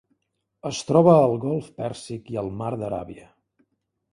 Es 0.69 0.79
troba 0.91 1.13
al 1.17 1.35
Golf 1.45 1.67
Pèrsic 1.81 2.33
i 2.37 2.41
al 2.45 2.51
Mar 2.63 2.73
d'Aràbia. 2.85 3.29